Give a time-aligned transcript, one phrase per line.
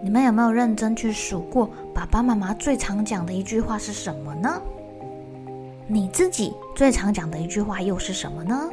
[0.00, 4.60] 你们有没有认真去数过爸爸妈妈最常讲的一句话是什么呢？
[5.88, 8.68] 你自己最常讲的一句话又是什么呢？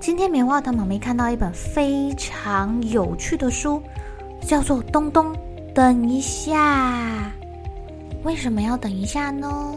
[0.00, 3.82] 今天棉花糖妈咪看到一本非常有趣的书，
[4.40, 5.34] 叫做《东东
[5.74, 7.32] 等一下》。
[8.24, 9.76] 为什么要等一下呢？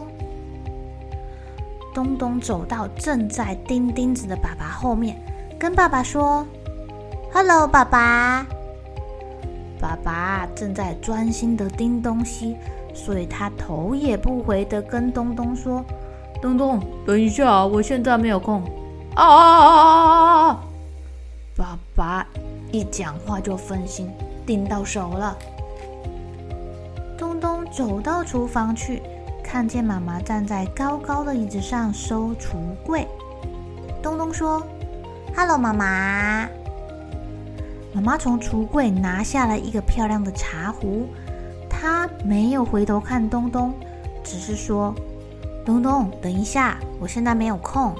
[1.92, 5.20] 东东走到正在钉钉子的爸爸后面，
[5.58, 6.46] 跟爸爸说
[7.32, 8.46] ：“Hello，爸爸。”
[9.80, 12.56] 爸爸正在专心的盯东西，
[12.94, 15.84] 所以他头也不回的跟东东说
[16.42, 18.62] ：“东东，等一下，我现在没有空。”
[19.16, 20.60] 啊！
[21.56, 22.26] 爸爸
[22.70, 24.10] 一讲话就分心，
[24.46, 25.36] 盯到手了。
[27.18, 29.02] 东东走到厨房去，
[29.42, 33.06] 看见妈妈站在高高的椅子上收橱柜。
[34.02, 34.62] 东东说
[35.36, 36.48] ：“Hello，妈妈。”
[37.92, 41.08] 妈妈从橱柜拿下了一个漂亮的茶壶，
[41.68, 43.74] 她没有回头看东东，
[44.22, 44.94] 只是说
[45.66, 47.94] ：“东东，等一下，我现在没有空。”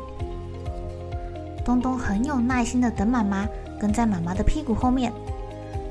[1.65, 3.47] 东东很有耐心的等妈妈，
[3.81, 5.13] 跟在妈妈的屁股后面。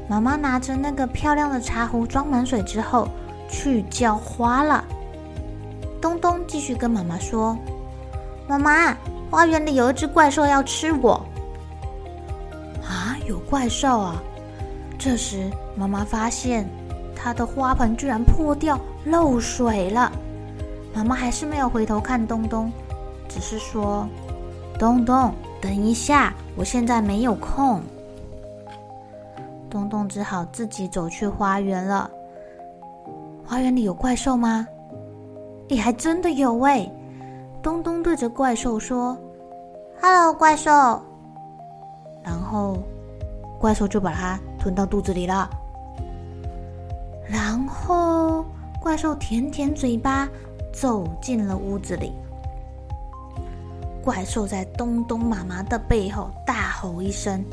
[0.07, 3.07] 妈妈拿着那个漂亮的茶壶装满水之后，
[3.47, 4.83] 去浇花了。
[6.01, 7.55] 东东继续跟妈妈说
[8.47, 8.97] ：“妈妈，
[9.29, 11.23] 花园里有一只怪兽要吃我。”
[13.29, 14.21] 有怪兽啊！
[14.97, 16.67] 这时，妈妈发现
[17.15, 20.11] 她的花盆居然破掉，漏水了。
[20.95, 22.71] 妈妈还是没有回头看东东，
[23.29, 24.07] 只是说
[24.79, 25.31] ：“东东，
[25.61, 27.79] 等一下，我现在没有空。”
[29.69, 32.09] 东东只好自己走去花园了。
[33.45, 34.67] 花园里有怪兽吗？
[35.69, 36.91] 诶，还真的有喂！
[37.61, 39.15] 东东对着怪兽说
[40.01, 40.99] ：“Hello，怪兽。”
[42.25, 42.75] 然后。
[43.59, 45.49] 怪兽就把它吞到肚子里了，
[47.27, 48.45] 然后
[48.79, 50.27] 怪兽舔舔嘴巴，
[50.71, 52.13] 走进了屋子里。
[54.01, 57.43] 怪兽在东东妈妈的背后大吼一声：“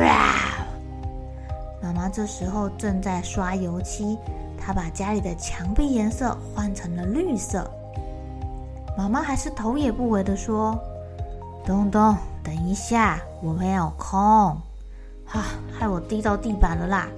[0.00, 0.36] 哇！”
[1.82, 4.16] 妈妈这时候正在刷油漆，
[4.56, 7.68] 她把家里的墙壁颜色换成了绿色。
[8.96, 10.78] 妈妈还是头也不回的说
[11.66, 14.56] ：“东东，等一下，我没有空。”
[15.32, 15.46] 啊！
[15.78, 17.08] 害我滴到地板了啦！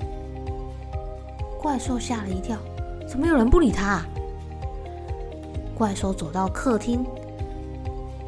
[1.61, 2.57] 怪兽吓了一跳，
[3.09, 4.03] 怎么有人不理他？
[5.77, 7.05] 怪兽走到客厅，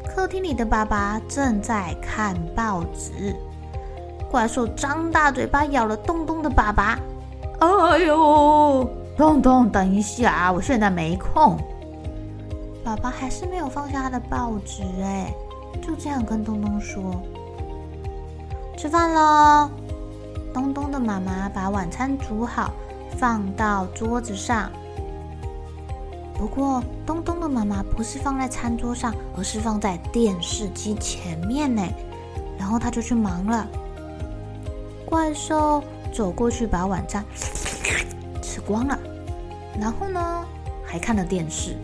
[0.07, 3.35] 客厅里的爸爸正在看报纸。
[4.29, 6.97] 怪兽张大嘴巴咬了东东的爸爸。
[7.59, 11.57] 哎呦，东东，等一下，我现在没空。
[12.83, 15.33] 爸爸还是没有放下他的报纸，哎，
[15.81, 17.21] 就这样跟东东说。
[18.77, 19.69] 吃饭喽！
[20.53, 22.73] 东东的妈妈把晚餐煮好，
[23.17, 24.71] 放到桌子上。
[26.33, 31.83] 不过，东东的妈妈不是放在餐桌上，而是放在电视机前面呢。
[32.57, 33.67] 然后他就去忙了。
[35.05, 37.23] 怪兽走过去把晚餐
[38.41, 38.97] 吃光了，
[39.79, 40.45] 然后呢，
[40.83, 41.77] 还看了电视。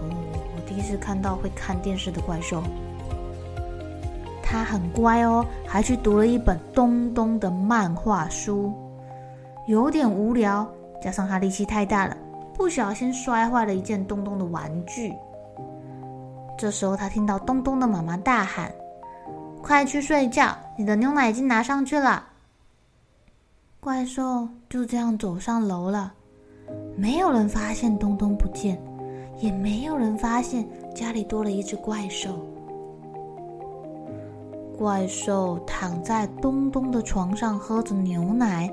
[0.00, 0.10] 哦，
[0.56, 2.62] 我第一次看到会看电视的怪兽。
[4.50, 8.72] 他很乖哦，还去读了一本东东的漫画书，
[9.66, 10.66] 有点无聊，
[11.02, 12.16] 加上他力气太大了，
[12.54, 15.14] 不小心摔坏了一件东东的玩具。
[16.56, 18.72] 这时候他听到东东的妈妈大喊
[19.62, 22.24] ：“快去睡觉，你的牛奶已经拿上去了。”
[23.80, 26.14] 怪兽就这样走上楼了，
[26.96, 28.80] 没有人发现东东不见，
[29.40, 32.30] 也没有人发现家里多了一只怪兽。
[34.78, 38.72] 怪兽躺在东东的床上，喝着牛奶，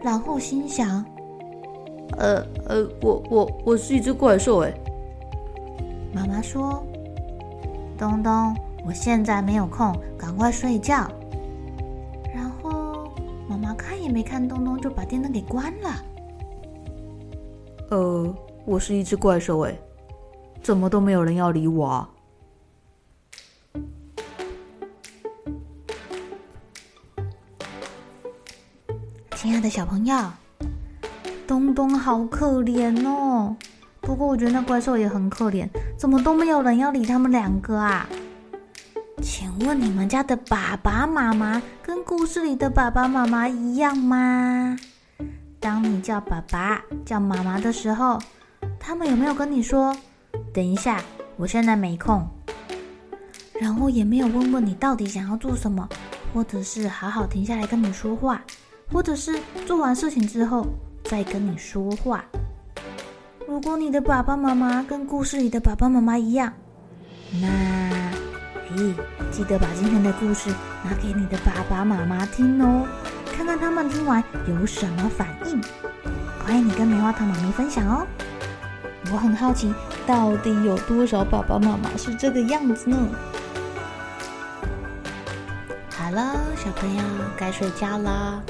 [0.00, 1.04] 然后心想
[2.16, 4.72] ：“呃呃，我我我是一只怪兽哎。
[6.14, 6.80] 妈妈说
[7.98, 8.54] ：“东东，
[8.86, 11.10] 我现在没有空，赶快睡觉。”
[12.32, 13.10] 然后
[13.48, 15.90] 妈妈看也没看东东，就把电灯给关了。
[17.90, 18.32] 呃，
[18.64, 19.76] 我是一只怪兽哎，
[20.62, 22.08] 怎么都没有人要理我啊？
[29.42, 30.16] 亲爱的小朋友，
[31.48, 33.56] 东东好可怜哦。
[34.00, 35.68] 不过我觉得那怪兽也很可怜，
[35.98, 38.06] 怎么都没有人要理他们两个啊？
[39.20, 44.76] 请问你们家的爸爸妈妈跟故事里的爸爸妈妈一样吗？
[45.58, 48.20] 当你叫爸爸、叫妈妈的时候，
[48.78, 49.92] 他们有没有跟你说
[50.54, 51.02] “等一下，
[51.36, 52.24] 我现在没空”？
[53.60, 55.88] 然后也没有问问你到底想要做什么，
[56.32, 58.40] 或者是好好停下来跟你说话，
[58.92, 60.66] 或者是做完事情之后
[61.04, 62.24] 再跟你说话？
[63.48, 66.52] 如果你的爸爸妈妈跟故事里的爸爸妈妈一样，
[67.40, 67.48] 那，
[68.68, 68.94] 嘿，
[69.30, 70.50] 记得把今天的故事
[70.84, 72.86] 拿给你的爸爸妈妈听哦，
[73.34, 75.60] 看看他们听完有什么反应。
[76.44, 78.06] 欢迎你跟棉花糖妈咪分享哦。
[79.10, 79.74] 我很好奇，
[80.06, 82.96] 到底有多少爸爸妈妈是这个样子呢？
[85.90, 87.02] 好了，小朋友
[87.36, 88.42] 该睡觉了，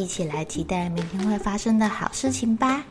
[0.00, 2.82] 一起来期待明天会发生的好事情吧。